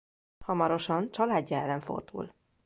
Hamarosan 0.39 1.11
családja 1.11 1.57
ellen 1.57 1.81
fordul. 1.81 2.33